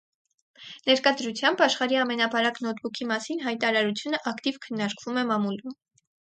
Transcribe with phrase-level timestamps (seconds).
[0.85, 5.79] Ներկա դրությամբ՝ աշխարհի ամենաբարակ նոթբուքի մասին հայտարարությունը, ակտիվ քննարկվում է մամուլում։